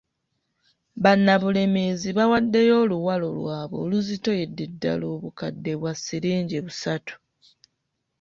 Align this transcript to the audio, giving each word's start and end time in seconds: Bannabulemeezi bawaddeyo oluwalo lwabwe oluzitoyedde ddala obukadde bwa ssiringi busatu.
Bannabulemeezi 1.03 2.09
bawaddeyo 2.17 2.73
oluwalo 2.83 3.27
lwabwe 3.37 3.77
oluzitoyedde 3.85 4.65
ddala 4.73 5.05
obukadde 5.15 5.71
bwa 5.79 5.91
ssiringi 5.97 6.57
busatu. 6.65 7.15